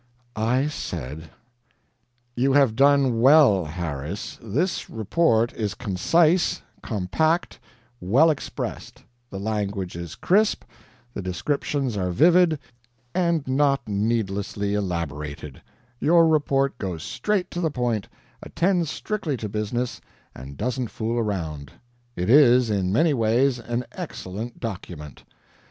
I 0.35 0.65
said: 0.65 1.29
"You 2.35 2.53
have 2.53 2.75
done 2.75 3.19
well, 3.21 3.65
Harris; 3.65 4.39
this 4.41 4.89
report 4.89 5.53
is 5.53 5.75
concise, 5.75 6.63
compact, 6.81 7.59
well 7.99 8.31
expressed; 8.31 9.03
the 9.29 9.39
language 9.39 9.95
is 9.95 10.15
crisp, 10.15 10.63
the 11.13 11.21
descriptions 11.21 11.97
are 11.97 12.09
vivid 12.09 12.57
and 13.13 13.47
not 13.47 13.87
needlessly 13.87 14.73
elaborated; 14.73 15.61
your 15.99 16.27
report 16.27 16.79
goes 16.79 17.03
straight 17.03 17.51
to 17.51 17.61
the 17.61 17.69
point, 17.69 18.07
attends 18.41 18.89
strictly 18.89 19.37
to 19.37 19.47
business, 19.47 20.01
and 20.35 20.57
doesn't 20.57 20.87
fool 20.87 21.19
around. 21.19 21.73
It 22.15 22.27
is 22.27 22.71
in 22.71 22.91
many 22.91 23.13
ways 23.13 23.59
an 23.59 23.83
excellent 23.93 24.59
document. 24.59 25.25